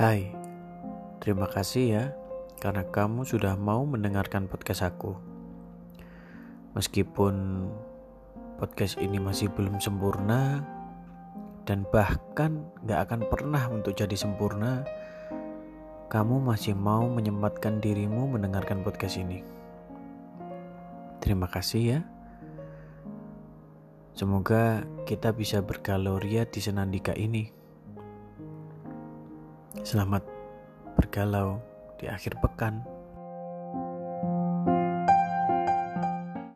[0.00, 0.32] Hai,
[1.20, 2.04] terima kasih ya
[2.56, 5.12] karena kamu sudah mau mendengarkan podcast aku.
[6.72, 7.68] Meskipun
[8.56, 10.64] podcast ini masih belum sempurna
[11.68, 14.88] dan bahkan gak akan pernah untuk jadi sempurna,
[16.08, 19.44] kamu masih mau menyempatkan dirimu mendengarkan podcast ini.
[21.20, 22.00] Terima kasih ya.
[24.16, 27.59] Semoga kita bisa bergaloria di Senandika ini.
[29.70, 30.26] Selamat
[30.98, 31.62] bergalau
[31.94, 32.82] di akhir pekan.